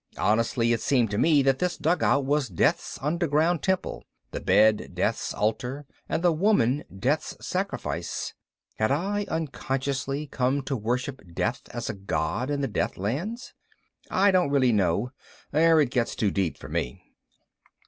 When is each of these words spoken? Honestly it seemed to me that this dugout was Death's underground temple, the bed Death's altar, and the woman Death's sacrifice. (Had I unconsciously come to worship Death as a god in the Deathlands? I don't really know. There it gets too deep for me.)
Honestly 0.17 0.73
it 0.73 0.81
seemed 0.81 1.11
to 1.11 1.17
me 1.19 1.43
that 1.43 1.59
this 1.59 1.77
dugout 1.77 2.25
was 2.25 2.49
Death's 2.49 2.97
underground 3.03 3.61
temple, 3.61 4.03
the 4.31 4.39
bed 4.39 4.93
Death's 4.95 5.31
altar, 5.31 5.85
and 6.09 6.23
the 6.23 6.31
woman 6.33 6.83
Death's 6.99 7.37
sacrifice. 7.45 8.33
(Had 8.79 8.89
I 8.91 9.25
unconsciously 9.29 10.25
come 10.25 10.63
to 10.63 10.75
worship 10.75 11.21
Death 11.35 11.61
as 11.69 11.87
a 11.87 11.93
god 11.93 12.49
in 12.49 12.61
the 12.61 12.67
Deathlands? 12.67 13.53
I 14.09 14.31
don't 14.31 14.49
really 14.49 14.71
know. 14.73 15.11
There 15.51 15.79
it 15.79 15.91
gets 15.91 16.15
too 16.15 16.31
deep 16.31 16.57
for 16.57 16.67
me.) 16.67 17.03